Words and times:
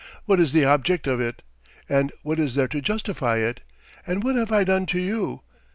"What 0.25 0.39
is 0.39 0.51
the 0.51 0.65
object 0.65 1.05
of 1.05 1.21
it? 1.21 1.43
And 1.87 2.11
what 2.23 2.39
is 2.39 2.55
there 2.55 2.67
to 2.69 2.81
justify 2.81 3.37
it? 3.37 3.61
And 4.07 4.23
what 4.23 4.35
have 4.35 4.51
I 4.51 4.63
done 4.63 4.87
to 4.87 4.99
you? 4.99 5.41